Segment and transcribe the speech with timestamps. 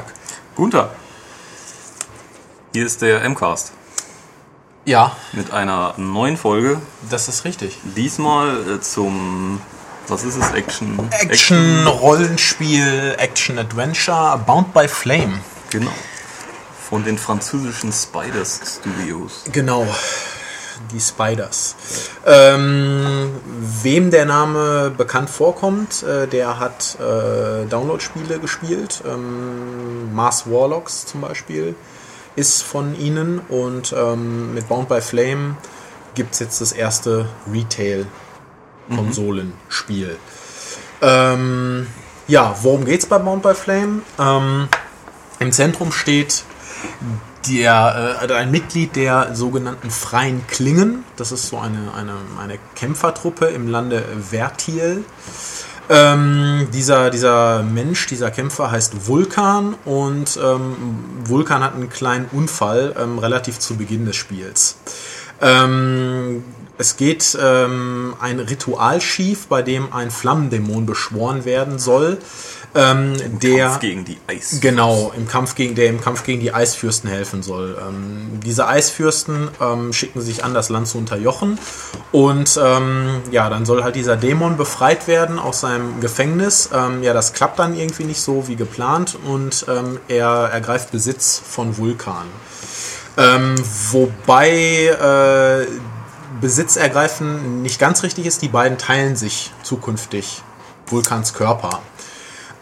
[0.00, 0.14] guten Tag.
[0.56, 0.90] Gunther.
[2.72, 3.72] Hier ist der MCAST
[4.84, 6.80] Ja, mit einer neuen Folge.
[7.08, 7.78] das ist richtig.
[7.96, 9.60] Diesmal äh, zum,
[10.08, 11.08] was ist es, Action?
[11.10, 15.40] Action, Rollenspiel, Action Adventure, Bound by Flame.
[15.70, 15.92] Genau.
[16.88, 19.44] Von den französischen Spiders Studios.
[19.52, 19.86] Genau,
[20.92, 21.76] die Spiders.
[22.26, 23.30] Ähm,
[23.82, 29.02] wem der Name bekannt vorkommt, äh, der hat äh, Download-Spiele gespielt.
[29.06, 31.76] Ähm, Mars Warlocks zum Beispiel
[32.36, 35.56] ist von ihnen und ähm, mit Bound by Flame
[36.14, 40.16] gibt es jetzt das erste Retail-Konsolenspiel.
[41.00, 41.86] Ähm,
[42.26, 44.02] ja, worum geht's bei Bound by Flame?
[44.18, 44.68] Ähm,
[45.38, 46.42] Im Zentrum steht
[47.48, 51.04] der, äh, ein Mitglied der sogenannten Freien Klingen.
[51.16, 55.04] Das ist so eine, eine, eine Kämpfertruppe im Lande Vertiel.
[55.90, 60.76] Ähm, dieser, dieser Mensch, dieser Kämpfer heißt Vulkan und ähm,
[61.24, 64.76] Vulkan hat einen kleinen Unfall ähm, relativ zu Beginn des Spiels.
[65.42, 66.42] Ähm,
[66.78, 72.18] es geht ähm, ein Ritual schief, bei dem ein Flammendämon beschworen werden soll.
[72.76, 74.58] Ähm, der Kampf gegen die Eis.
[74.60, 77.78] Genau, im Kampf gegen, der im Kampf gegen die Eisfürsten helfen soll.
[77.80, 81.58] Ähm, diese Eisfürsten ähm, schicken sich an, das Land zu unterjochen.
[82.10, 86.70] Und ähm, ja, dann soll halt dieser Dämon befreit werden aus seinem Gefängnis.
[86.74, 91.40] Ähm, ja, das klappt dann irgendwie nicht so wie geplant und ähm, er ergreift Besitz
[91.48, 92.26] von Vulkan.
[93.92, 95.66] Wobei äh,
[96.40, 98.42] Besitz ergreifen nicht ganz richtig ist.
[98.42, 100.42] Die beiden teilen sich zukünftig
[100.86, 101.80] Vulkans Körper.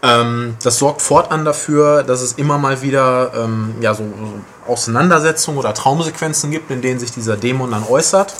[0.02, 5.58] Ähm, das sorgt fortan dafür, dass es immer mal wieder ähm, ja, so, so Auseinandersetzungen
[5.58, 8.34] oder Traumsequenzen gibt, in denen sich dieser Dämon dann äußert.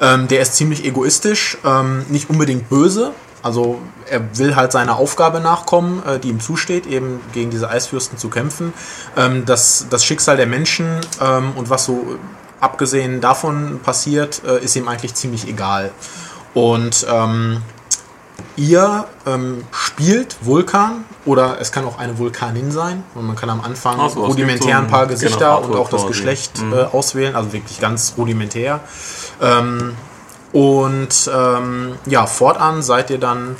[0.00, 3.12] Ähm, der ist ziemlich egoistisch, ähm, nicht unbedingt böse.
[3.42, 8.16] Also er will halt seiner Aufgabe nachkommen, äh, die ihm zusteht, eben gegen diese Eisfürsten
[8.16, 8.72] zu kämpfen.
[9.16, 12.16] Ähm, das, das Schicksal der Menschen ähm, und was so
[12.60, 15.90] abgesehen davon passiert, äh, ist ihm eigentlich ziemlich egal.
[16.54, 17.06] Und
[18.56, 19.64] ihr ähm,
[19.98, 23.02] spielt Vulkan oder es kann auch eine Vulkanin sein.
[23.16, 25.90] Und man kann am Anfang Ach so, es rudimentär ein paar Gesichter Generator und auch
[25.90, 26.06] das.
[26.06, 26.72] Geschlecht Mhm.
[26.72, 28.80] äh, auswählen, also wirklich ganz rudimentär.
[29.40, 29.94] Ähm,
[30.52, 33.56] und ähm, ja, fortan seid ihr dann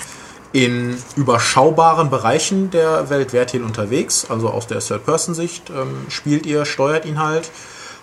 [0.52, 7.04] in überschaubaren Bereichen der Welt Vertil unterwegs, also aus der Third-Person-Sicht ähm, spielt ihr, steuert
[7.04, 7.50] ihn halt,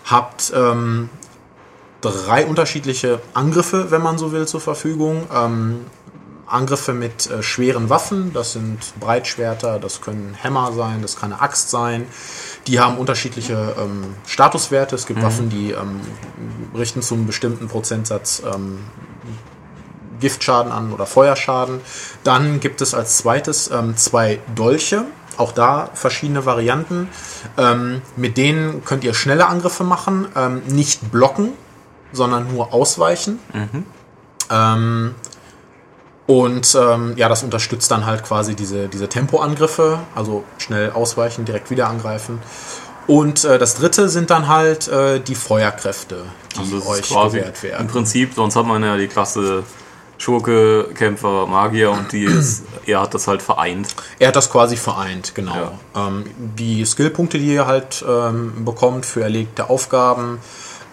[0.04, 1.08] habt ähm,
[2.02, 5.26] drei unterschiedliche Angriffe, wenn man so will, zur Verfügung.
[5.34, 5.86] Ähm,
[6.46, 11.42] Angriffe mit äh, schweren Waffen, das sind Breitschwerter, das können Hämmer sein, das kann eine
[11.42, 12.06] Axt sein.
[12.66, 14.96] Die haben unterschiedliche ähm, Statuswerte.
[14.96, 16.00] Es gibt Waffen, die ähm,
[16.76, 18.80] richten zu einem bestimmten Prozentsatz ähm,
[20.20, 21.80] Giftschaden an oder Feuerschaden.
[22.24, 25.04] Dann gibt es als zweites ähm, zwei Dolche.
[25.36, 27.08] Auch da verschiedene Varianten.
[27.58, 31.52] Ähm, mit denen könnt ihr schnelle Angriffe machen, ähm, nicht blocken,
[32.12, 33.38] sondern nur ausweichen.
[34.50, 35.14] Ähm,
[36.26, 41.70] und ähm, ja, das unterstützt dann halt quasi diese, diese Tempoangriffe, also schnell ausweichen, direkt
[41.70, 42.40] wieder angreifen.
[43.06, 47.62] Und äh, das dritte sind dann halt äh, die Feuerkräfte, die Also euch quasi gewährt
[47.62, 47.82] werden.
[47.82, 49.62] im Prinzip, sonst hat man ja die Klasse
[50.18, 53.94] Schurke, Kämpfer, Magier und die ist, er hat das halt vereint.
[54.18, 55.54] Er hat das quasi vereint, genau.
[55.94, 56.08] Ja.
[56.08, 56.24] Ähm,
[56.58, 60.38] die Skillpunkte, die ihr halt ähm, bekommt für erlegte Aufgaben,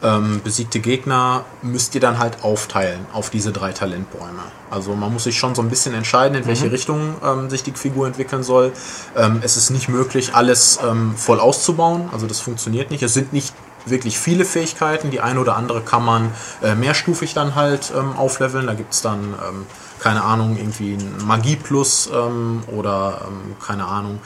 [0.04, 4.44] ähm, besiegte Gegner, müsst ihr dann halt aufteilen auf diese drei Talentbäume.
[4.70, 7.72] Also man muss sich schon so ein bisschen entscheiden, in welche Richtung ähm, sich die
[7.72, 8.74] Figur entwickeln soll.
[9.16, 12.10] Ähm, es ist nicht möglich, alles ähm, voll auszubauen.
[12.12, 13.04] Also das funktioniert nicht.
[13.04, 13.54] Es sind nicht
[13.86, 15.12] wirklich viele Fähigkeiten.
[15.12, 16.32] Die eine oder andere kann man
[16.62, 18.68] äh, mehrstufig dann halt ähm, aufleveln.
[18.68, 19.66] Da gibt es dann, ähm,
[20.00, 24.20] keine Ahnung, irgendwie ein Magie Plus ähm, oder ähm, keine Ahnung.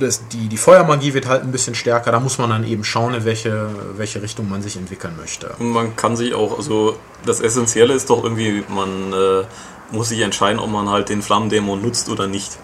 [0.00, 2.10] Das, die, die Feuermagie wird halt ein bisschen stärker.
[2.10, 5.54] Da muss man dann eben schauen, in welche, welche Richtung man sich entwickeln möchte.
[5.58, 9.44] Und man kann sich auch, also das Essentielle ist doch irgendwie, man äh,
[9.92, 12.58] muss sich entscheiden, ob man halt den Flammendämon nutzt oder nicht.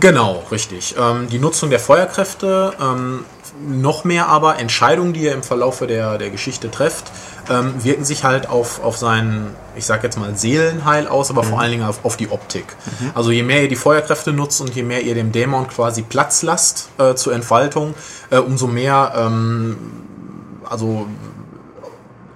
[0.00, 0.96] Genau, richtig.
[0.98, 3.24] Ähm, die Nutzung der Feuerkräfte, ähm,
[3.68, 7.12] noch mehr aber Entscheidungen, die ihr im Verlaufe der, der Geschichte trefft,
[7.50, 11.60] ähm, wirken sich halt auf, auf seinen, ich sag jetzt mal, Seelenheil aus, aber vor
[11.60, 12.64] allen Dingen auf, auf die Optik.
[13.14, 16.42] Also je mehr ihr die Feuerkräfte nutzt und je mehr ihr dem Dämon quasi Platz
[16.42, 17.94] lasst äh, zur Entfaltung,
[18.30, 19.76] äh, umso mehr, ähm,
[20.68, 21.06] also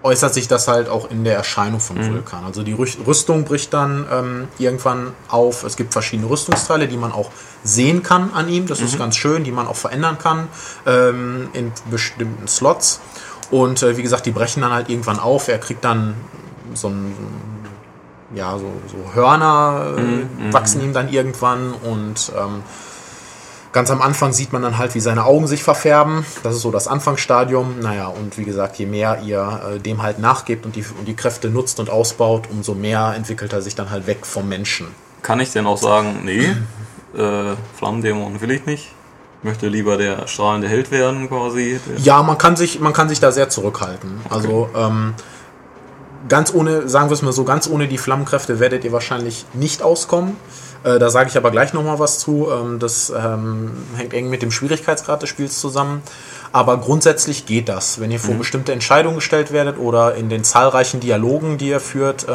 [0.03, 2.45] äußert sich das halt auch in der Erscheinung vom Vulkan.
[2.45, 5.65] Also die Rüst- Rüstung bricht dann ähm, irgendwann auf.
[5.65, 7.31] Es gibt verschiedene Rüstungsteile, die man auch
[7.65, 8.67] sehen kann an ihm.
[8.67, 10.47] Das ist ganz schön, die man auch verändern kann
[10.87, 13.01] ähm, in bestimmten Slots.
[13.51, 15.49] Und äh, wie gesagt, die brechen dann halt irgendwann auf.
[15.49, 16.15] Er kriegt dann
[16.75, 17.15] so ein
[18.35, 22.63] ja, so, so Hörner äh, wachsen ihm dann irgendwann und ähm,
[23.71, 26.25] Ganz am Anfang sieht man dann halt, wie seine Augen sich verfärben.
[26.43, 27.81] Das ist so das Anfangsstadium.
[27.81, 31.15] Naja, und wie gesagt, je mehr ihr äh, dem halt nachgebt und die, und die
[31.15, 34.89] Kräfte nutzt und ausbaut, umso mehr entwickelt er sich dann halt weg vom Menschen.
[35.23, 36.57] Kann ich denn auch sagen, nee,
[37.17, 38.95] äh, Flammendämon will ich nicht?
[39.43, 41.79] Möchte lieber der strahlende Held werden, quasi.
[41.99, 44.21] Ja, man kann sich, man kann sich da sehr zurückhalten.
[44.25, 44.35] Okay.
[44.35, 45.15] Also ähm,
[46.29, 49.83] ganz ohne, sagen wir es mal so, ganz ohne die Flammenkräfte werdet ihr wahrscheinlich nicht
[49.83, 50.37] auskommen.
[50.83, 52.49] Äh, da sage ich aber gleich nochmal was zu.
[52.51, 56.03] Ähm, das ähm, hängt eng mit dem Schwierigkeitsgrad des Spiels zusammen.
[56.51, 58.01] Aber grundsätzlich geht das.
[58.01, 58.39] Wenn ihr vor mhm.
[58.39, 62.27] bestimmte Entscheidungen gestellt werdet oder in den zahlreichen Dialogen, die ihr führt,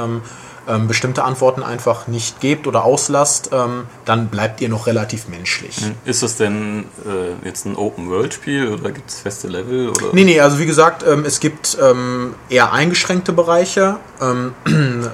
[0.68, 5.82] ähm, bestimmte Antworten einfach nicht gebt oder auslasst, ähm, dann bleibt ihr noch relativ menschlich.
[5.82, 5.96] Mhm.
[6.06, 9.90] Ist das denn äh, jetzt ein Open-World-Spiel oder gibt es feste Level?
[9.90, 10.14] Oder?
[10.14, 13.98] Nee, nee, also wie gesagt, ähm, es gibt ähm, eher eingeschränkte Bereiche.
[14.22, 14.54] Ähm,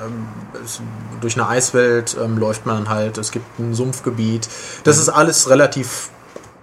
[1.21, 4.47] durch eine Eiswelt ähm, läuft man halt, es gibt ein Sumpfgebiet.
[4.83, 5.01] Das mhm.
[5.01, 6.09] ist alles relativ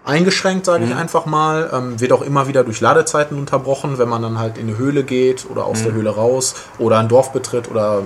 [0.06, 0.92] eingeschränkt, sage mhm.
[0.92, 1.70] ich einfach mal.
[1.72, 5.04] Ähm, wird auch immer wieder durch Ladezeiten unterbrochen, wenn man dann halt in eine Höhle
[5.04, 5.84] geht oder aus mhm.
[5.84, 8.02] der Höhle raus oder ein Dorf betritt oder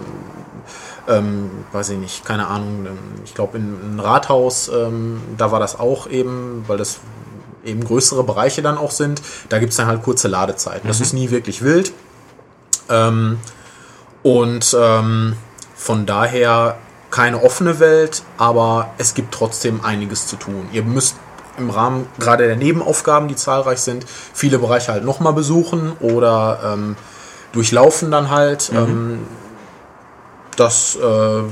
[1.08, 5.60] ähm, weiß ich nicht, keine Ahnung, ähm, ich glaube in ein Rathaus, ähm, da war
[5.60, 7.00] das auch eben, weil das
[7.64, 9.20] eben größere Bereiche dann auch sind.
[9.48, 10.84] Da gibt es dann halt kurze Ladezeiten.
[10.84, 10.88] Mhm.
[10.88, 11.92] Das ist nie wirklich wild.
[12.88, 13.38] Ähm,
[14.22, 15.36] und ähm,
[15.74, 16.76] von daher
[17.10, 20.68] keine offene Welt, aber es gibt trotzdem einiges zu tun.
[20.72, 21.16] Ihr müsst
[21.58, 26.96] im Rahmen gerade der Nebenaufgaben, die zahlreich sind, viele Bereiche halt nochmal besuchen oder ähm,
[27.52, 28.72] durchlaufen dann halt.
[28.72, 29.20] Mhm.
[30.60, 31.42] Das äh,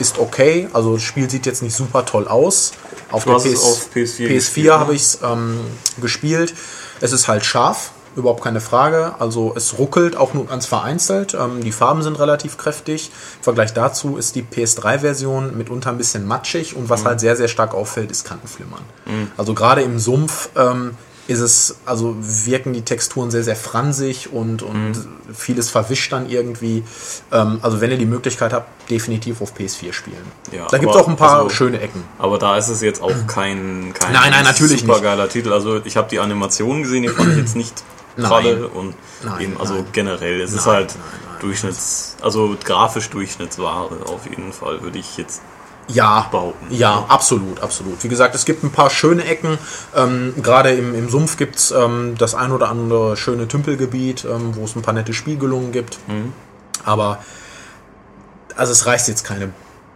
[0.00, 0.68] ist okay.
[0.72, 2.72] Also das Spiel sieht jetzt nicht super toll aus.
[3.12, 5.60] Auf der PS, auf PS4, PS4 habe ich es ähm,
[6.00, 6.52] gespielt.
[7.00, 9.14] Es ist halt scharf überhaupt keine Frage.
[9.20, 11.34] Also es ruckelt auch nur ganz vereinzelt.
[11.34, 13.12] Ähm, die Farben sind relativ kräftig.
[13.36, 17.06] Im Vergleich dazu ist die PS3-Version mitunter ein bisschen matschig und was mhm.
[17.06, 18.82] halt sehr, sehr stark auffällt, ist Kantenflimmern.
[19.04, 19.30] Mhm.
[19.36, 20.96] Also gerade im Sumpf ähm,
[21.28, 25.34] ist es, also wirken die Texturen sehr, sehr fransig und, und mhm.
[25.34, 26.84] vieles verwischt dann irgendwie.
[27.32, 30.16] Ähm, also wenn ihr die Möglichkeit habt, definitiv auf PS4 spielen.
[30.52, 32.04] Ja, da gibt es auch ein paar also, schöne Ecken.
[32.18, 35.52] Aber da ist es jetzt auch kein, kein nein, nein, natürlich super geiler Titel.
[35.52, 37.82] Also ich habe die Animationen gesehen, die fand ich jetzt nicht
[38.18, 39.86] Falle und nein, eben, also nein.
[39.92, 40.94] generell, es nein, ist halt
[41.40, 45.42] Durchschnitts, also grafisch Durchschnittsware auf jeden Fall, würde ich jetzt
[45.88, 46.74] ja, behaupten.
[46.74, 48.02] Ja, absolut, absolut.
[48.02, 49.58] Wie gesagt, es gibt ein paar schöne Ecken.
[49.94, 54.56] Ähm, Gerade im, im Sumpf gibt es ähm, das ein oder andere schöne Tümpelgebiet, ähm,
[54.56, 55.98] wo es ein paar nette Spiegelungen gibt.
[56.08, 56.32] Mhm.
[56.84, 57.18] Aber
[58.56, 59.50] also es reißt jetzt keine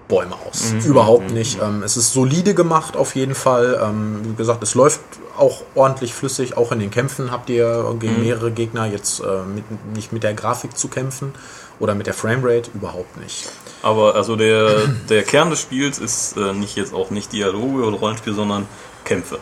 [0.08, 0.72] Bäume aus.
[0.72, 0.81] Mhm.
[0.81, 1.34] Überhaupt mhm.
[1.34, 1.60] nicht.
[1.62, 3.81] Ähm, es ist solide gemacht auf jeden Fall.
[3.82, 5.00] Ähm, wie gesagt, es läuft
[5.38, 6.56] auch ordentlich flüssig.
[6.56, 8.22] Auch in den Kämpfen habt ihr gegen mhm.
[8.22, 9.64] mehrere Gegner jetzt äh, mit,
[9.94, 11.32] nicht mit der Grafik zu kämpfen
[11.78, 13.48] oder mit der Framerate überhaupt nicht.
[13.82, 17.97] Aber also der, der Kern des Spiels ist äh, nicht jetzt auch nicht Dialoge oder
[17.97, 18.67] Rollenspiel, sondern
[19.05, 19.38] Kämpfe.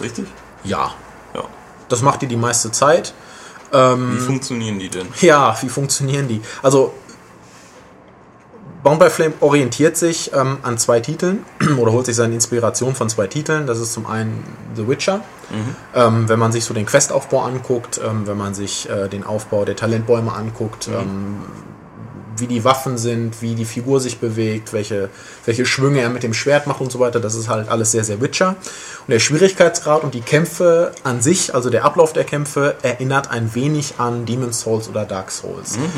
[0.00, 0.26] Richtig?
[0.64, 0.94] Ja.
[1.34, 1.44] Ja.
[1.88, 3.14] Das macht ihr die meiste Zeit.
[3.72, 5.06] Ähm, wie funktionieren die denn?
[5.20, 6.42] Ja, wie funktionieren die?
[6.62, 6.92] Also
[8.82, 11.44] Bound by Flame orientiert sich ähm, an zwei Titeln
[11.78, 13.66] oder holt sich seine Inspiration von zwei Titeln.
[13.66, 14.42] Das ist zum einen
[14.74, 15.18] The Witcher.
[15.50, 15.76] Mhm.
[15.94, 19.64] Ähm, wenn man sich so den Questaufbau anguckt, ähm, wenn man sich äh, den Aufbau
[19.64, 21.42] der Talentbäume anguckt, mhm.
[22.40, 25.10] Wie die Waffen sind, wie die Figur sich bewegt, welche,
[25.44, 28.04] welche Schwünge er mit dem Schwert macht und so weiter, das ist halt alles sehr,
[28.04, 28.56] sehr Witcher.
[29.06, 33.54] Und der Schwierigkeitsgrad und die Kämpfe an sich, also der Ablauf der Kämpfe, erinnert ein
[33.54, 35.76] wenig an Demon's Souls oder Dark Souls.
[35.76, 35.90] Mhm.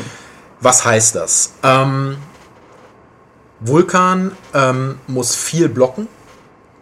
[0.59, 1.53] Was heißt das?
[1.63, 2.17] Ähm,
[3.59, 6.07] Vulkan ähm, muss viel blocken,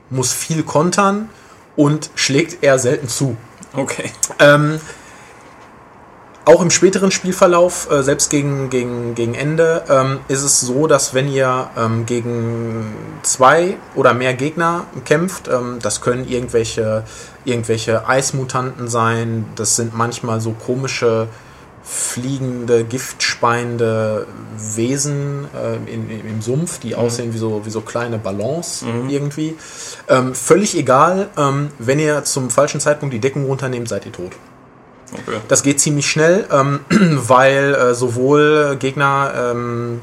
[0.10, 1.30] muss viel kontern
[1.76, 3.38] und schlägt eher selten zu.
[3.74, 4.12] Okay.
[4.40, 4.80] Ähm,
[6.46, 11.14] auch im späteren Spielverlauf, äh, selbst gegen, gegen, gegen Ende, ähm, ist es so, dass
[11.14, 17.04] wenn ihr ähm, gegen zwei oder mehr Gegner kämpft, ähm, das können irgendwelche,
[17.46, 21.28] irgendwelche Eismutanten sein, das sind manchmal so komische
[21.84, 24.28] fliegende, giftspeiende
[24.76, 26.96] Wesen äh, in, im Sumpf, die mhm.
[26.96, 29.10] aussehen wie so, wie so kleine Ballons mhm.
[29.10, 29.58] irgendwie.
[30.08, 34.32] Ähm, völlig egal, ähm, wenn ihr zum falschen Zeitpunkt die Deckung runternehmt, seid ihr tot.
[35.12, 35.38] Okay.
[35.48, 40.02] Das geht ziemlich schnell, ähm, weil äh, sowohl Gegner ähm,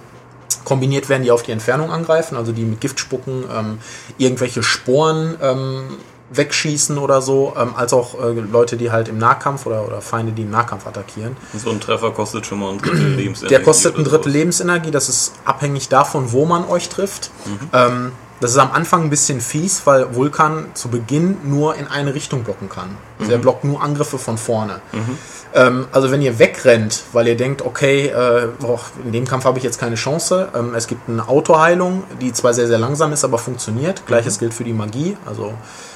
[0.64, 3.78] kombiniert werden, die auf die Entfernung angreifen, also die mit Gift spucken, ähm,
[4.18, 5.96] irgendwelche Sporen ähm,
[6.30, 10.32] wegschießen oder so, ähm, als auch äh, Leute, die halt im Nahkampf oder, oder Feinde,
[10.32, 11.36] die im Nahkampf attackieren.
[11.56, 13.54] So ein Treffer kostet schon mal ein Drittel Lebensenergie.
[13.54, 17.30] Der kostet ein Drittel Lebensenergie, das ist abhängig davon, wo man euch trifft.
[17.46, 18.12] Mhm.
[18.40, 22.44] Das ist am Anfang ein bisschen fies, weil Vulkan zu Beginn nur in eine Richtung
[22.44, 22.96] blocken kann.
[23.18, 23.36] Also mhm.
[23.36, 24.80] er blockt nur Angriffe von vorne.
[24.92, 25.18] Mhm.
[25.54, 29.58] Ähm, also wenn ihr wegrennt, weil ihr denkt, okay, äh, boah, in dem Kampf habe
[29.58, 30.50] ich jetzt keine Chance.
[30.54, 34.06] Ähm, es gibt eine Autoheilung, die zwar sehr, sehr langsam ist, aber funktioniert.
[34.06, 34.40] Gleiches mhm.
[34.40, 35.16] gilt für die Magie.
[35.26, 35.52] Also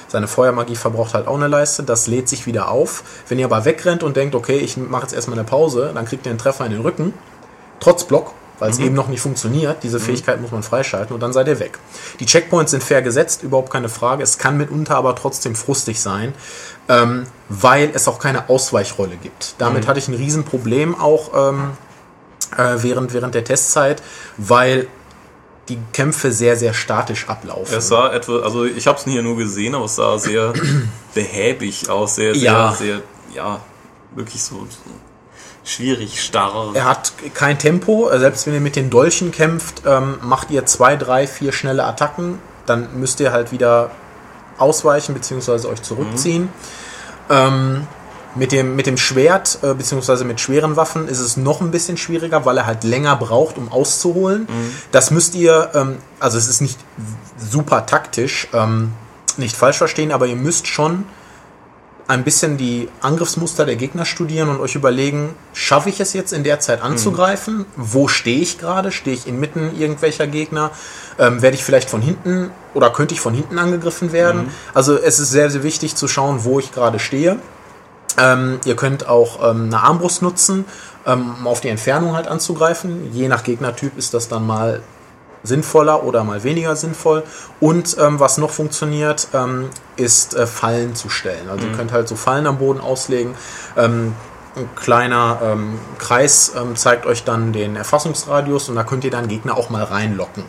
[0.09, 1.83] seine Feuermagie verbraucht halt auch eine Leiste.
[1.83, 3.03] Das lädt sich wieder auf.
[3.29, 6.25] Wenn ihr aber wegrennt und denkt, okay, ich mache jetzt erstmal eine Pause, dann kriegt
[6.25, 7.13] ihr einen Treffer in den Rücken.
[7.79, 8.85] Trotz Block weil es mhm.
[8.85, 9.83] eben noch nicht funktioniert.
[9.83, 10.03] Diese mhm.
[10.03, 11.79] Fähigkeit muss man freischalten und dann seid ihr weg.
[12.21, 14.23] Die Checkpoints sind fair gesetzt, überhaupt keine Frage.
[14.23, 16.33] Es kann mitunter aber trotzdem frustig sein,
[16.87, 19.55] ähm, weil es auch keine Ausweichrolle gibt.
[19.57, 19.87] Damit mhm.
[19.89, 21.71] hatte ich ein Riesenproblem auch ähm,
[22.57, 24.01] äh, während, während der Testzeit,
[24.37, 24.87] weil
[25.67, 27.77] die Kämpfe sehr, sehr statisch ablaufen.
[27.77, 30.53] Es sah etwa, also ich habe es hier nur gesehen, aber es sah sehr
[31.13, 32.71] behäbig aus, sehr, sehr, ja.
[32.71, 33.01] sehr,
[33.35, 33.59] ja,
[34.15, 34.79] wirklich so, so
[35.63, 36.71] schwierig, starr.
[36.73, 38.09] Er hat kein Tempo.
[38.13, 42.39] Selbst wenn ihr mit den Dolchen kämpft, ähm, macht ihr zwei, drei, vier schnelle Attacken.
[42.65, 43.91] Dann müsst ihr halt wieder
[44.57, 45.67] ausweichen bzw.
[45.67, 46.43] euch zurückziehen.
[46.43, 46.49] Mhm.
[47.29, 47.87] Ähm,
[48.35, 50.23] mit dem, mit dem Schwert äh, bzw.
[50.23, 53.71] mit schweren Waffen ist es noch ein bisschen schwieriger, weil er halt länger braucht, um
[53.71, 54.47] auszuholen.
[54.49, 54.75] Mhm.
[54.91, 56.79] Das müsst ihr, ähm, also es ist nicht
[57.37, 58.91] super taktisch, ähm,
[59.37, 61.05] nicht falsch verstehen, aber ihr müsst schon
[62.07, 66.43] ein bisschen die Angriffsmuster der Gegner studieren und euch überlegen, schaffe ich es jetzt in
[66.43, 67.59] der Zeit anzugreifen?
[67.59, 67.65] Mhm.
[67.77, 68.91] Wo stehe ich gerade?
[68.91, 70.71] Stehe ich inmitten irgendwelcher Gegner?
[71.17, 74.43] Ähm, werde ich vielleicht von hinten oder könnte ich von hinten angegriffen werden?
[74.43, 74.51] Mhm.
[74.73, 77.39] Also es ist sehr, sehr wichtig zu schauen, wo ich gerade stehe.
[78.17, 80.65] Ähm, ihr könnt auch ähm, eine Armbrust nutzen,
[81.05, 83.13] ähm, um auf die Entfernung halt anzugreifen.
[83.13, 84.81] Je nach Gegnertyp ist das dann mal
[85.43, 87.23] sinnvoller oder mal weniger sinnvoll.
[87.59, 91.49] Und ähm, was noch funktioniert, ähm, ist äh, Fallen zu stellen.
[91.49, 91.71] Also mhm.
[91.71, 93.35] ihr könnt halt so Fallen am Boden auslegen.
[93.77, 94.15] Ähm,
[94.55, 99.27] ein kleiner ähm, Kreis ähm, zeigt euch dann den Erfassungsradius und da könnt ihr dann
[99.27, 100.43] Gegner auch mal reinlocken.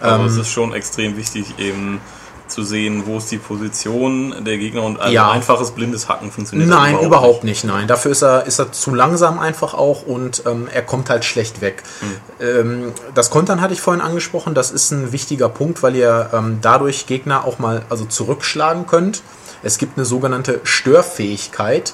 [0.00, 2.00] Aber es ähm, ist schon extrem wichtig, eben
[2.48, 5.30] zu sehen, wo ist die Position der Gegner und ein ja.
[5.30, 7.64] einfaches blindes Hacken funktioniert Nein, überhaupt, überhaupt nicht.
[7.64, 7.74] nicht.
[7.74, 11.24] Nein, dafür ist er, ist er zu langsam einfach auch und ähm, er kommt halt
[11.24, 11.82] schlecht weg.
[12.00, 12.46] Mhm.
[12.46, 16.58] Ähm, das Kontern hatte ich vorhin angesprochen, das ist ein wichtiger Punkt, weil ihr ähm,
[16.60, 19.22] dadurch Gegner auch mal also zurückschlagen könnt.
[19.62, 21.92] Es gibt eine sogenannte Störfähigkeit.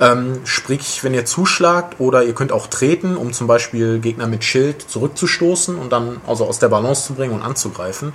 [0.00, 4.44] Ähm, sprich, wenn ihr zuschlagt oder ihr könnt auch treten, um zum Beispiel Gegner mit
[4.44, 8.14] Schild zurückzustoßen und dann also aus der Balance zu bringen und anzugreifen.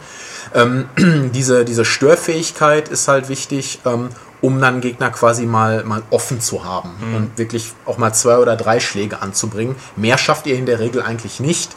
[0.55, 0.89] Ähm,
[1.33, 4.09] diese, diese Störfähigkeit ist halt wichtig, ähm,
[4.41, 7.15] um dann Gegner quasi mal, mal offen zu haben mhm.
[7.15, 9.75] und wirklich auch mal zwei oder drei Schläge anzubringen.
[9.95, 11.69] Mehr schafft ihr in der Regel eigentlich nicht.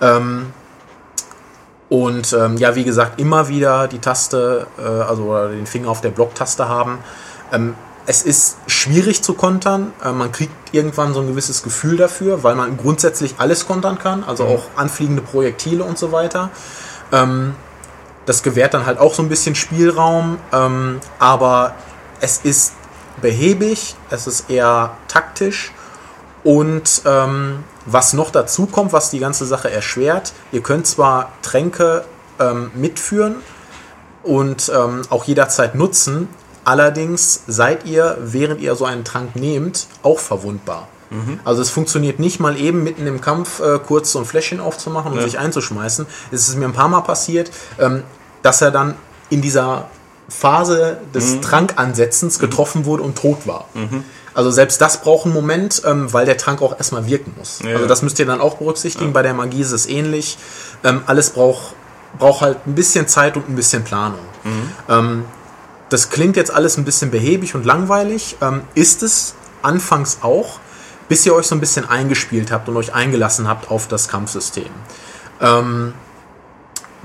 [0.00, 0.46] Ähm,
[1.88, 6.10] und ähm, ja, wie gesagt, immer wieder die Taste, äh, also den Finger auf der
[6.10, 6.98] Blocktaste haben.
[8.06, 9.92] Es ist schwierig zu kontern.
[10.04, 14.24] Äh, man kriegt irgendwann so ein gewisses Gefühl dafür, weil man grundsätzlich alles kontern kann,
[14.24, 14.50] also mhm.
[14.50, 16.50] auch anfliegende Projektile und so weiter.
[17.12, 17.54] Ähm,
[18.26, 21.74] das gewährt dann halt auch so ein bisschen Spielraum, ähm, aber
[22.20, 22.72] es ist
[23.20, 25.72] behäbig, es ist eher taktisch
[26.42, 32.04] und ähm, was noch dazu kommt, was die ganze Sache erschwert, ihr könnt zwar Tränke
[32.74, 33.36] mitführen
[34.24, 34.72] und
[35.10, 36.28] auch jederzeit nutzen,
[36.64, 40.88] Allerdings seid ihr, während ihr so einen Trank nehmt, auch verwundbar.
[41.10, 41.40] Mhm.
[41.44, 45.12] Also es funktioniert nicht mal eben mitten im Kampf äh, kurz so ein Fläschchen aufzumachen
[45.12, 45.24] und ja.
[45.24, 46.06] sich einzuschmeißen.
[46.30, 48.02] Es ist mir ein paar Mal passiert, ähm,
[48.42, 48.94] dass er dann
[49.30, 49.88] in dieser
[50.28, 51.42] Phase des mhm.
[51.42, 53.66] Trankansetzens getroffen wurde und tot war.
[53.74, 54.04] Mhm.
[54.34, 57.60] Also selbst das braucht einen Moment, ähm, weil der Trank auch erstmal wirken muss.
[57.62, 57.74] Ja.
[57.74, 59.06] Also das müsst ihr dann auch berücksichtigen.
[59.06, 59.12] Ja.
[59.12, 60.38] Bei der Magie ist es ähnlich.
[60.82, 61.74] Ähm, alles braucht,
[62.18, 64.18] braucht halt ein bisschen Zeit und ein bisschen Planung.
[64.42, 64.70] Mhm.
[64.88, 65.24] Ähm,
[65.94, 70.58] das klingt jetzt alles ein bisschen behäbig und langweilig, ähm, ist es anfangs auch,
[71.08, 74.70] bis ihr euch so ein bisschen eingespielt habt und euch eingelassen habt auf das Kampfsystem.
[75.40, 75.94] Ähm,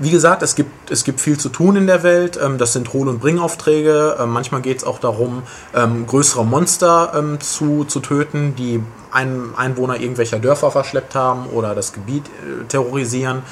[0.00, 2.36] wie gesagt, es gibt, es gibt viel zu tun in der Welt.
[2.42, 4.16] Ähm, das sind Hol- und Bringaufträge.
[4.18, 8.82] Ähm, manchmal geht es auch darum, ähm, größere Monster zu, zu töten, die
[9.12, 13.42] ein, Einwohner irgendwelcher Dörfer verschleppt haben oder das Gebiet äh, terrorisieren.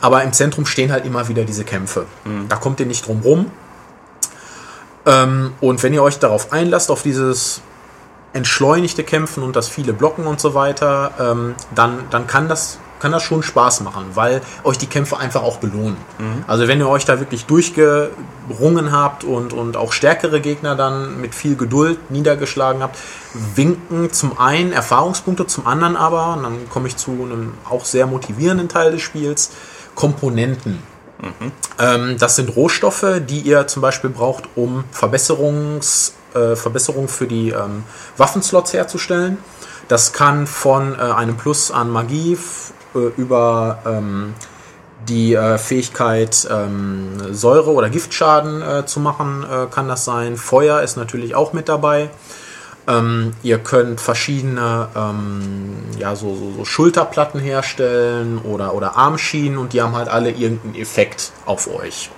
[0.00, 2.06] Aber im Zentrum stehen halt immer wieder diese Kämpfe.
[2.24, 2.48] Mhm.
[2.48, 3.50] Da kommt ihr nicht drum rum.
[5.06, 7.62] Ähm, und wenn ihr euch darauf einlasst, auf dieses
[8.32, 13.12] entschleunigte Kämpfen und das viele Blocken und so weiter, ähm, dann, dann kann das kann
[13.12, 15.96] das schon Spaß machen, weil euch die Kämpfe einfach auch belohnen.
[16.18, 16.44] Mhm.
[16.46, 21.34] Also wenn ihr euch da wirklich durchgerungen habt und, und auch stärkere Gegner dann mit
[21.34, 22.98] viel Geduld niedergeschlagen habt,
[23.54, 28.06] winken zum einen Erfahrungspunkte, zum anderen aber, und dann komme ich zu einem auch sehr
[28.06, 29.50] motivierenden Teil des Spiels,
[29.94, 30.82] Komponenten.
[31.20, 31.52] Mhm.
[31.78, 37.50] Ähm, das sind Rohstoffe, die ihr zum Beispiel braucht, um Verbesserungs, äh, Verbesserungen für die
[37.50, 37.84] ähm,
[38.16, 39.38] Waffenslots herzustellen.
[39.88, 42.36] Das kann von äh, einem Plus an Magie
[42.94, 44.34] äh, über ähm,
[45.08, 50.36] Die äh, Fähigkeit, ähm, Säure- oder Giftschaden äh, zu machen, äh, kann das sein.
[50.36, 52.10] Feuer ist natürlich auch mit dabei.
[52.88, 59.72] Ähm, ihr könnt verschiedene ähm, ja, so, so, so, Schulterplatten herstellen oder, oder Armschienen und
[59.72, 62.10] die haben halt alle irgendeinen Effekt auf euch.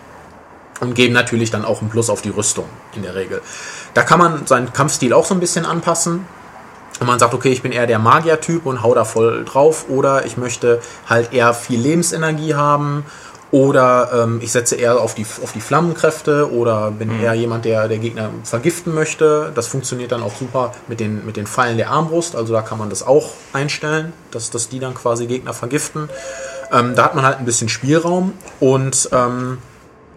[0.80, 3.40] Und geben natürlich dann auch einen Plus auf die Rüstung in der Regel.
[3.94, 6.26] Da kann man seinen Kampfstil auch so ein bisschen anpassen.
[7.00, 9.86] Und man sagt, okay, ich bin eher der Magier-Typ und hau da voll drauf.
[9.88, 13.04] Oder ich möchte halt eher viel Lebensenergie haben
[13.50, 17.24] oder ähm, ich setze eher auf die, auf die Flammenkräfte oder bin mhm.
[17.24, 19.52] eher jemand, der der Gegner vergiften möchte.
[19.54, 22.36] Das funktioniert dann auch super mit den, mit den Pfeilen der Armbrust.
[22.36, 26.10] Also da kann man das auch einstellen, dass, dass die dann quasi Gegner vergiften.
[26.70, 28.34] Ähm, da hat man halt ein bisschen Spielraum.
[28.60, 29.58] Und ähm,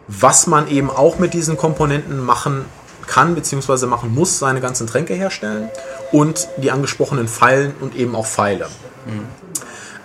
[0.09, 2.65] was man eben auch mit diesen Komponenten machen
[3.07, 5.69] kann, beziehungsweise machen muss, seine ganzen Tränke herstellen
[6.11, 8.67] und die angesprochenen Pfeilen und eben auch Pfeile.
[9.05, 9.27] Mhm.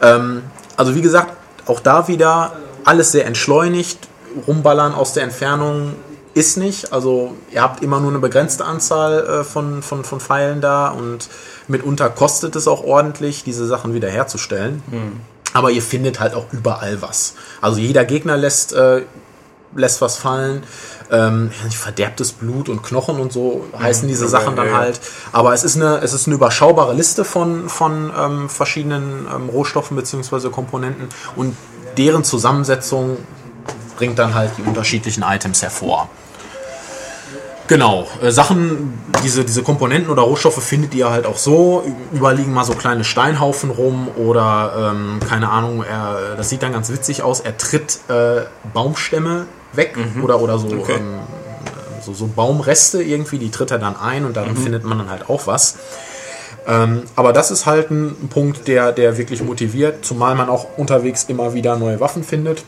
[0.00, 0.42] Ähm,
[0.76, 1.32] also wie gesagt,
[1.66, 2.52] auch da wieder
[2.86, 3.98] alles sehr entschleunigt.
[4.46, 5.94] Rumballern aus der Entfernung
[6.34, 6.92] ist nicht.
[6.92, 11.28] Also ihr habt immer nur eine begrenzte Anzahl äh, von, von, von Pfeilen da und
[11.66, 14.82] mitunter kostet es auch ordentlich, diese Sachen wieder herzustellen.
[14.86, 15.20] Mhm.
[15.54, 17.34] Aber ihr findet halt auch überall was.
[17.62, 19.02] Also jeder Gegner lässt, äh,
[19.74, 20.62] lässt was fallen.
[21.10, 25.00] Ähm, verderbtes Blut und Knochen und so heißen diese Sachen dann halt.
[25.32, 29.96] Aber es ist eine, es ist eine überschaubare Liste von, von ähm, verschiedenen ähm, Rohstoffen
[29.96, 30.50] bzw.
[30.50, 31.56] Komponenten und
[31.96, 33.18] deren Zusammensetzung
[33.96, 36.08] bringt dann halt die unterschiedlichen Items hervor.
[37.68, 41.84] Genau, äh, Sachen, diese, diese Komponenten oder Rohstoffe findet ihr halt auch so.
[42.14, 46.90] Überliegen mal so kleine Steinhaufen rum oder ähm, keine Ahnung, er, das sieht dann ganz
[46.92, 47.40] witzig aus.
[47.40, 50.22] Er tritt äh, Baumstämme weg mhm.
[50.22, 50.96] oder, oder so, okay.
[50.98, 51.18] ähm,
[52.00, 54.56] so, so, Baumreste irgendwie, die tritt er dann ein und dann mhm.
[54.56, 55.76] findet man dann halt auch was.
[56.66, 61.24] Ähm, aber das ist halt ein Punkt, der, der wirklich motiviert, zumal man auch unterwegs
[61.28, 62.64] immer wieder neue Waffen findet.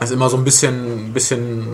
[0.00, 1.66] Das ist immer so ein bisschen, bisschen,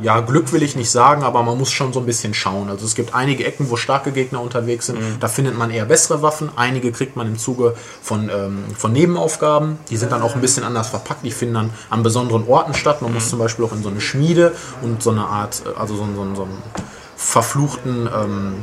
[0.00, 2.68] ja, Glück will ich nicht sagen, aber man muss schon so ein bisschen schauen.
[2.68, 5.16] Also es gibt einige Ecken, wo starke Gegner unterwegs sind, mhm.
[5.18, 6.50] da findet man eher bessere Waffen.
[6.54, 9.78] Einige kriegt man im Zuge von, ähm, von Nebenaufgaben.
[9.90, 11.24] Die sind dann auch ein bisschen anders verpackt.
[11.24, 13.02] Die finden dann an besonderen Orten statt.
[13.02, 13.16] Man mhm.
[13.16, 16.34] muss zum Beispiel auch in so eine Schmiede und so eine Art, also so, so,
[16.34, 16.62] so einen
[17.16, 18.54] verfluchten ähm,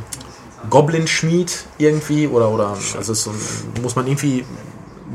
[0.70, 3.34] Goblin-Schmied irgendwie oder, oder also so,
[3.82, 4.46] muss man irgendwie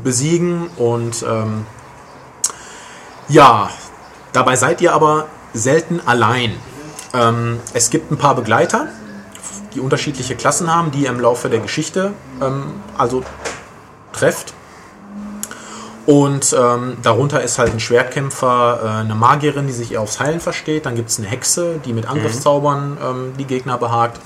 [0.03, 1.65] besiegen und ähm,
[3.27, 3.69] ja,
[4.33, 6.55] dabei seid ihr aber selten allein.
[7.13, 8.87] Ähm, es gibt ein paar Begleiter,
[9.73, 12.63] die unterschiedliche Klassen haben, die ihr im Laufe der Geschichte ähm,
[12.97, 13.23] also
[14.13, 14.53] trefft.
[16.05, 20.39] Und ähm, darunter ist halt ein Schwertkämpfer, äh, eine Magierin, die sich eher aufs Heilen
[20.39, 20.87] versteht.
[20.87, 24.19] Dann gibt es eine Hexe, die mit Angriffszaubern ähm, die Gegner behagt.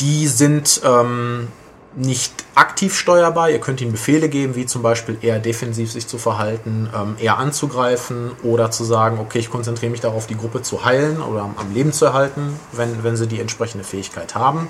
[0.00, 1.48] Die sind ähm,
[1.94, 3.50] nicht aktiv steuerbar.
[3.50, 7.38] Ihr könnt ihnen Befehle geben, wie zum Beispiel eher defensiv sich zu verhalten, ähm, eher
[7.38, 11.74] anzugreifen oder zu sagen, okay, ich konzentriere mich darauf, die Gruppe zu heilen oder am
[11.74, 14.68] Leben zu erhalten, wenn, wenn sie die entsprechende Fähigkeit haben.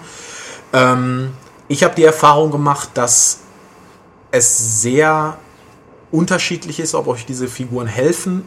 [0.73, 1.33] Ähm,
[1.69, 3.41] ich habe die Erfahrung gemacht, dass
[4.31, 5.39] es sehr
[6.11, 8.45] unterschiedlich ist, ob euch diese Figuren helfen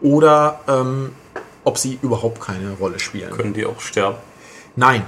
[0.00, 1.12] oder ähm,
[1.64, 3.30] ob sie überhaupt keine Rolle spielen.
[3.30, 4.18] Können die auch sterben?
[4.76, 5.04] Nein,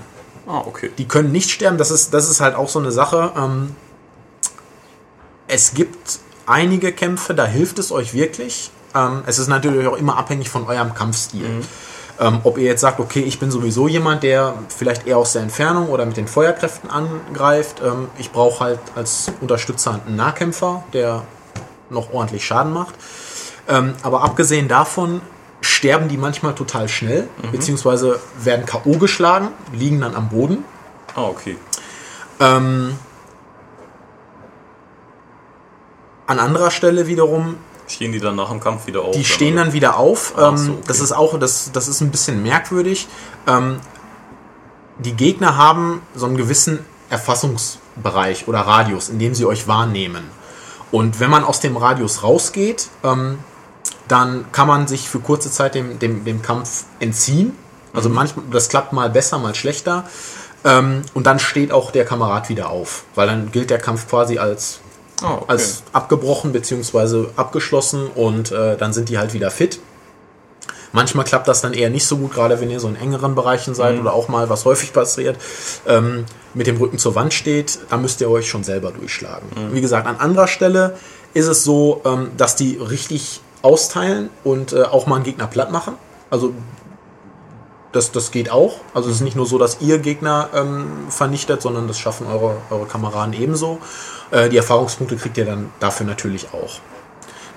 [0.50, 0.90] Ah, okay.
[0.98, 3.32] Die können nicht sterben, das ist, das ist halt auch so eine Sache.
[3.36, 3.76] Ähm,
[5.46, 8.72] es gibt einige Kämpfe, da hilft es euch wirklich.
[8.94, 11.48] Ähm, es ist natürlich auch immer abhängig von eurem Kampfstil.
[11.48, 11.62] Mhm.
[12.18, 15.42] Ähm, ob ihr jetzt sagt, okay, ich bin sowieso jemand, der vielleicht eher aus der
[15.42, 17.80] Entfernung oder mit den Feuerkräften angreift.
[17.84, 21.22] Ähm, ich brauche halt als Unterstützer einen Nahkämpfer, der
[21.90, 22.94] noch ordentlich Schaden macht.
[23.68, 25.20] Ähm, aber abgesehen davon
[25.60, 27.52] sterben die manchmal total schnell, mhm.
[27.52, 28.98] beziehungsweise werden K.O.
[28.98, 30.64] geschlagen, liegen dann am Boden.
[31.14, 31.56] Ah, okay.
[32.38, 32.96] Ähm,
[36.26, 37.56] an anderer Stelle wiederum.
[37.86, 39.16] Stehen die dann nach dem Kampf wieder auf?
[39.16, 40.34] Die stehen dann, dann wieder auf.
[40.38, 40.82] Ähm, so, okay.
[40.86, 43.08] Das ist auch, das, das ist ein bisschen merkwürdig.
[43.46, 43.80] Ähm,
[44.98, 50.24] die Gegner haben so einen gewissen Erfassungsbereich oder Radius, in dem sie euch wahrnehmen.
[50.92, 53.38] Und wenn man aus dem Radius rausgeht, ähm,
[54.08, 57.56] dann kann man sich für kurze Zeit dem, dem, dem Kampf entziehen.
[57.92, 58.16] Also mhm.
[58.16, 60.04] manchmal, das klappt mal besser, mal schlechter.
[60.64, 64.38] Ähm, und dann steht auch der Kamerad wieder auf, weil dann gilt der Kampf quasi
[64.38, 64.80] als,
[65.22, 65.44] oh, okay.
[65.48, 67.28] als abgebrochen bzw.
[67.36, 69.80] abgeschlossen und äh, dann sind die halt wieder fit.
[70.92, 73.74] Manchmal klappt das dann eher nicht so gut, gerade wenn ihr so in engeren Bereichen
[73.74, 74.00] seid mhm.
[74.00, 75.38] oder auch mal, was häufig passiert,
[75.86, 79.46] ähm, mit dem Rücken zur Wand steht, da müsst ihr euch schon selber durchschlagen.
[79.54, 79.74] Mhm.
[79.74, 80.96] Wie gesagt, an anderer Stelle
[81.32, 85.70] ist es so, ähm, dass die richtig austeilen und äh, auch mal einen Gegner platt
[85.70, 85.94] machen.
[86.30, 86.54] Also
[87.92, 88.76] das, das geht auch.
[88.94, 92.56] Also es ist nicht nur so, dass ihr Gegner ähm, vernichtet, sondern das schaffen eure,
[92.70, 93.78] eure Kameraden ebenso.
[94.30, 96.78] Äh, die Erfahrungspunkte kriegt ihr dann dafür natürlich auch.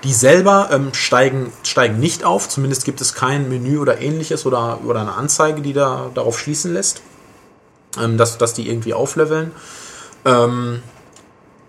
[0.02, 4.80] Die selber ähm, steigen, steigen nicht auf, zumindest gibt es kein Menü oder ähnliches oder,
[4.84, 7.00] oder eine Anzeige, die da darauf schließen lässt,
[8.02, 9.52] ähm, dass, dass die irgendwie aufleveln.
[10.24, 10.82] Ähm,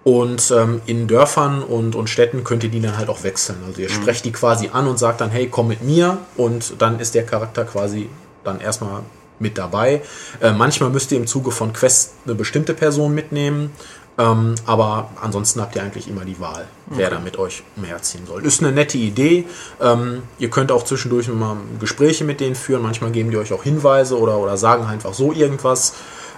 [0.05, 3.57] und ähm, in Dörfern und, und Städten könnt ihr die dann halt auch wechseln.
[3.65, 3.93] Also ihr mhm.
[3.93, 6.19] sprecht die quasi an und sagt dann, hey, komm mit mir.
[6.37, 8.07] Und dann ist der Charakter quasi
[8.43, 9.01] dann erstmal
[9.39, 10.03] mit dabei.
[10.41, 13.71] Äh, manchmal müsst ihr im Zuge von Quests eine bestimmte Person mitnehmen.
[14.19, 16.97] Ähm, aber ansonsten habt ihr eigentlich immer die Wahl, okay.
[16.99, 18.45] wer da mit euch umherziehen soll.
[18.45, 19.45] Ist eine nette Idee.
[19.81, 22.83] Ähm, ihr könnt auch zwischendurch mal Gespräche mit denen führen.
[22.83, 25.93] Manchmal geben die euch auch Hinweise oder, oder sagen einfach so irgendwas.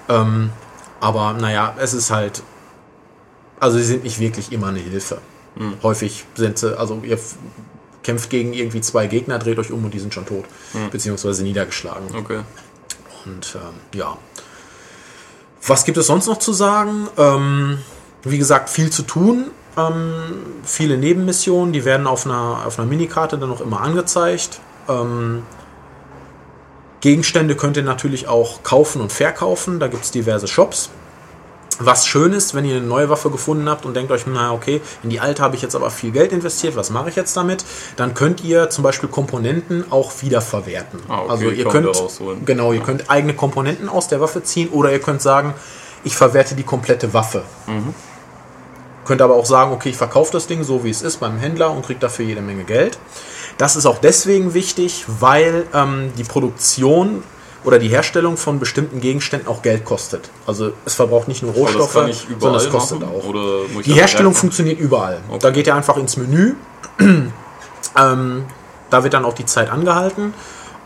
[0.07, 0.51] Ähm,
[1.01, 2.41] aber naja, es ist halt
[3.59, 5.19] also sie sind nicht wirklich immer eine Hilfe.
[5.55, 5.73] Mhm.
[5.83, 7.19] Häufig sind sie, also ihr
[8.03, 10.45] kämpft gegen irgendwie zwei Gegner, dreht euch um und die sind schon tot.
[10.73, 10.89] Mhm.
[10.91, 12.15] Beziehungsweise niedergeschlagen.
[12.15, 12.39] Okay.
[13.25, 14.17] Und ähm, ja.
[15.65, 17.07] Was gibt es sonst noch zu sagen?
[17.17, 17.79] Ähm,
[18.23, 19.51] wie gesagt, viel zu tun.
[19.77, 20.23] Ähm,
[20.63, 24.61] viele Nebenmissionen, die werden auf einer, auf einer Minikarte dann noch immer angezeigt.
[24.87, 25.43] Ähm,
[27.01, 29.79] Gegenstände könnt ihr natürlich auch kaufen und verkaufen.
[29.79, 30.89] Da gibt es diverse Shops.
[31.79, 34.81] Was schön ist, wenn ihr eine neue Waffe gefunden habt und denkt euch, na okay,
[35.03, 37.65] in die alte habe ich jetzt aber viel Geld investiert, was mache ich jetzt damit?
[37.95, 40.99] Dann könnt ihr zum Beispiel Komponenten auch wiederverwerten.
[41.07, 42.85] Ah, okay, also ihr könnt genau, ihr ja.
[42.85, 45.53] könnt eigene Komponenten aus der Waffe ziehen oder ihr könnt sagen,
[46.03, 47.43] ich verwerte die komplette Waffe.
[47.67, 47.93] Mhm.
[49.05, 51.71] Könnt aber auch sagen, okay, ich verkaufe das Ding so wie es ist beim Händler
[51.71, 52.97] und kriege dafür jede Menge Geld.
[53.57, 57.23] Das ist auch deswegen wichtig, weil ähm, die Produktion
[57.67, 60.29] oder die Herstellung von bestimmten Gegenständen auch Geld kostet.
[60.45, 63.81] Also es verbraucht nicht nur Rohstoffe, sondern es kostet machen, auch.
[63.83, 65.19] die Herstellung funktioniert überall.
[65.27, 65.39] Okay.
[65.41, 66.53] Da geht ihr einfach ins Menü.
[67.97, 68.45] ähm,
[68.89, 70.33] da wird dann auch die Zeit angehalten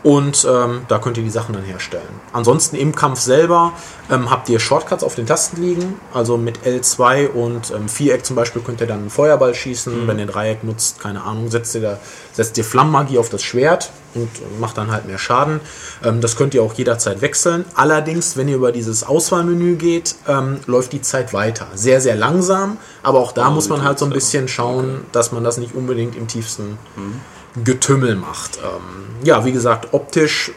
[0.02, 2.02] und ähm, da könnt ihr die Sachen dann herstellen.
[2.32, 3.72] Ansonsten im Kampf selber
[4.10, 6.00] ähm, habt ihr Shortcuts auf den Tasten liegen.
[6.12, 10.02] Also mit L2 und ähm, Viereck zum Beispiel könnt ihr dann einen Feuerball schießen.
[10.02, 10.08] Mhm.
[10.08, 11.98] Wenn ihr Dreieck nutzt, keine Ahnung, setzt ihr, da,
[12.32, 14.28] setzt ihr Flammenmagie auf das Schwert und
[14.60, 15.60] macht dann halt mehr Schaden.
[16.04, 17.64] Ähm, das könnt ihr auch jederzeit wechseln.
[17.74, 21.68] Allerdings, wenn ihr über dieses Auswahlmenü geht, ähm, läuft die Zeit weiter.
[21.74, 22.78] Sehr, sehr langsam.
[23.04, 25.04] Aber auch da oh, muss man halt so ein bisschen schauen, okay.
[25.12, 26.76] dass man das nicht unbedingt im tiefsten...
[26.96, 27.20] Mhm
[27.64, 28.58] Getümmel macht.
[28.58, 30.52] Ähm, ja, wie gesagt, optisch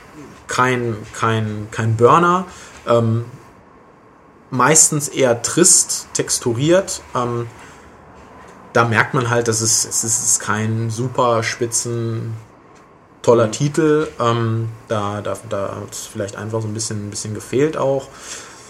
[0.48, 2.46] kein, kein, kein Burner.
[2.88, 3.26] Ähm,
[4.50, 7.02] meistens eher trist, texturiert.
[7.14, 7.48] Ähm,
[8.74, 12.34] da merkt man halt, dass es, es ist kein super spitzen,
[13.22, 13.52] toller mhm.
[13.52, 14.08] Titel.
[14.20, 18.08] Ähm, da, da, da hat es vielleicht einfach so ein bisschen, ein bisschen gefehlt auch.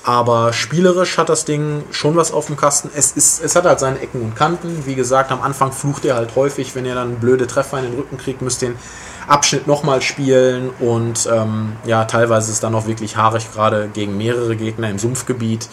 [0.07, 2.91] Aber spielerisch hat das Ding schon was auf dem Kasten.
[2.93, 4.85] Es, ist, es hat halt seine Ecken und Kanten.
[4.85, 7.95] Wie gesagt, am Anfang flucht ihr halt häufig, wenn ihr dann blöde Treffer in den
[7.95, 8.77] Rücken kriegt, müsst ihr den
[9.27, 10.69] Abschnitt nochmal spielen.
[10.79, 14.99] Und ähm, ja, teilweise ist es dann auch wirklich haarig, gerade gegen mehrere Gegner im
[14.99, 15.67] Sumpfgebiet.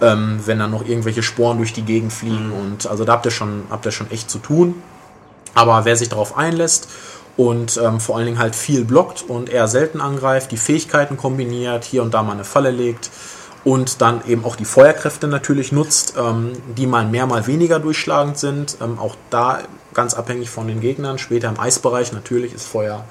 [0.00, 2.48] Ähm, wenn dann noch irgendwelche Sporen durch die Gegend fliegen.
[2.48, 2.54] Mhm.
[2.54, 4.82] Und also da habt ihr schon, habt ihr schon echt zu tun.
[5.54, 6.88] Aber wer sich darauf einlässt
[7.36, 11.84] und ähm, vor allen Dingen halt viel blockt und eher selten angreift, die Fähigkeiten kombiniert,
[11.84, 13.10] hier und da mal eine Falle legt,
[13.66, 18.38] und dann eben auch die Feuerkräfte natürlich nutzt, ähm, die mal mehr, mal weniger durchschlagend
[18.38, 18.76] sind.
[18.80, 19.58] Ähm, auch da
[19.92, 21.18] ganz abhängig von den Gegnern.
[21.18, 23.04] Später im Eisbereich natürlich ist Feuer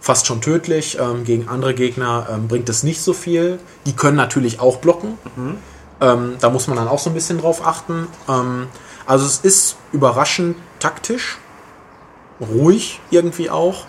[0.00, 0.98] fast schon tödlich.
[0.98, 3.58] Ähm, gegen andere Gegner ähm, bringt es nicht so viel.
[3.84, 5.18] Die können natürlich auch blocken.
[5.36, 5.58] Mhm.
[6.00, 8.06] Ähm, da muss man dann auch so ein bisschen drauf achten.
[8.26, 8.68] Ähm,
[9.04, 11.36] also es ist überraschend taktisch,
[12.40, 13.84] ruhig irgendwie auch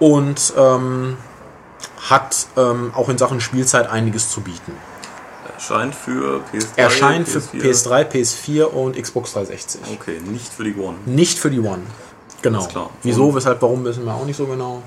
[0.00, 0.52] und
[2.08, 4.72] hat auch in Sachen Spielzeit einiges zu bieten.
[5.58, 7.40] Erscheint für PS3, Erscheint PS4.
[7.40, 9.80] für PS3, PS4 und Xbox 360.
[9.92, 10.94] Okay, nicht für die One.
[11.04, 11.82] Nicht für die One.
[12.42, 12.64] Genau.
[12.64, 12.90] Klar.
[13.02, 14.82] Wieso, und weshalb, warum wissen wir auch nicht so genau.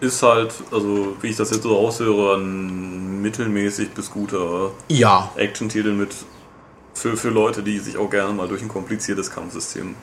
[0.00, 5.32] Ist halt, also wie ich das jetzt so raushöre, ein mittelmäßig bis guter ja.
[5.34, 6.14] Action-Titel mit
[6.94, 9.96] für, für Leute, die sich auch gerne mal durch ein kompliziertes Kampfsystem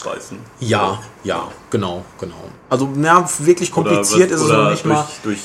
[0.00, 0.38] reißen.
[0.60, 2.36] Ja, ja, genau, genau.
[2.70, 5.06] Also, na, wirklich kompliziert oder, ist es noch nicht durch, mal.
[5.24, 5.40] Durch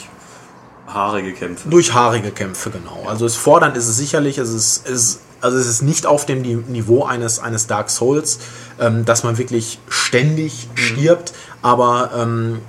[0.93, 1.69] Haarige Kämpfe.
[1.69, 3.03] Durch haarige Kämpfe, genau.
[3.07, 6.25] Also es fordernd ist es sicherlich, es ist, es ist, also es ist nicht auf
[6.25, 8.39] dem Niveau eines, eines Dark Souls,
[8.79, 10.77] ähm, dass man wirklich ständig mhm.
[10.77, 12.59] stirbt, aber ähm,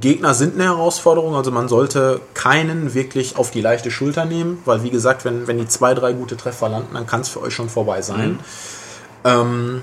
[0.00, 4.82] Gegner sind eine Herausforderung, also man sollte keinen wirklich auf die leichte Schulter nehmen, weil
[4.82, 7.54] wie gesagt, wenn, wenn die zwei, drei gute Treffer landen, dann kann es für euch
[7.54, 8.32] schon vorbei sein.
[8.32, 8.38] Mhm.
[9.24, 9.82] Ähm,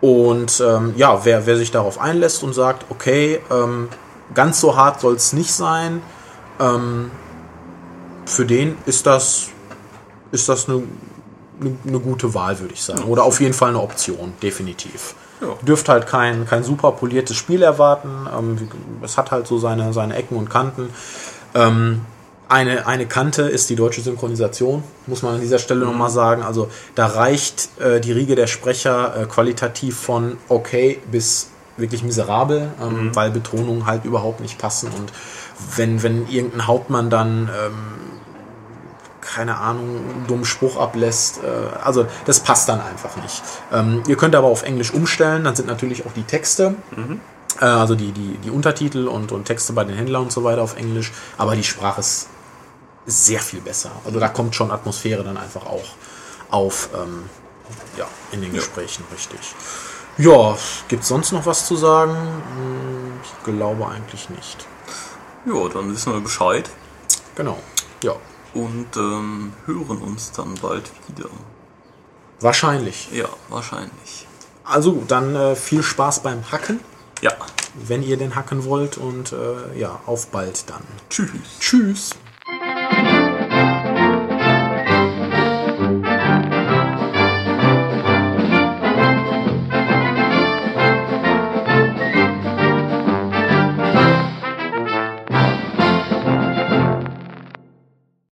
[0.00, 3.88] und ähm, ja, wer, wer sich darauf einlässt und sagt, okay, ähm,
[4.34, 6.02] ganz so hart soll es nicht sein,
[6.60, 7.10] ähm,
[8.24, 9.48] für den ist das,
[10.32, 10.82] ist das eine,
[11.60, 13.04] eine, eine gute Wahl, würde ich sagen.
[13.04, 15.14] Oder auf jeden Fall eine Option, definitiv.
[15.40, 15.48] Ja.
[15.62, 18.26] Dürft halt kein, kein super poliertes Spiel erwarten.
[18.36, 18.68] Ähm,
[19.02, 20.90] es hat halt so seine, seine Ecken und Kanten.
[21.54, 22.02] Ähm,
[22.48, 25.92] eine, eine Kante ist die deutsche Synchronisation, muss man an dieser Stelle mhm.
[25.92, 26.42] nochmal sagen.
[26.42, 32.68] Also da reicht äh, die Riege der Sprecher äh, qualitativ von okay bis wirklich miserabel,
[32.80, 33.16] ähm, mhm.
[33.16, 34.90] weil Betonungen halt überhaupt nicht passen.
[34.96, 35.12] Und
[35.76, 37.74] wenn, wenn irgendein Hauptmann dann, ähm,
[39.20, 43.42] keine Ahnung, einen dummen Spruch ablässt, äh, also das passt dann einfach nicht.
[43.72, 46.74] Ähm, ihr könnt aber auf Englisch umstellen, dann sind natürlich auch die Texte.
[46.94, 47.20] Mhm.
[47.60, 50.62] Äh, also die, die, die Untertitel und, und Texte bei den Händlern und so weiter
[50.62, 52.28] auf Englisch, aber die Sprache ist
[53.06, 53.90] sehr viel besser.
[54.04, 55.84] Also da kommt schon Atmosphäre dann einfach auch
[56.50, 57.24] auf ähm,
[57.96, 59.14] ja, in den Gesprächen, ja.
[59.14, 59.54] richtig.
[60.18, 60.56] Ja,
[60.88, 62.14] gibt es sonst noch was zu sagen?
[62.14, 64.66] Hm, ich glaube eigentlich nicht.
[65.46, 66.68] Ja, dann wissen wir Bescheid.
[67.36, 67.58] Genau,
[68.02, 68.14] ja.
[68.52, 71.28] Und ähm, hören uns dann bald wieder.
[72.40, 73.10] Wahrscheinlich.
[73.12, 74.26] Ja, wahrscheinlich.
[74.64, 76.80] Also dann äh, viel Spaß beim Hacken.
[77.20, 77.32] Ja.
[77.74, 80.82] Wenn ihr den hacken wollt und äh, ja, auf bald dann.
[81.08, 81.30] Tschüss.
[81.60, 82.10] Tschüss.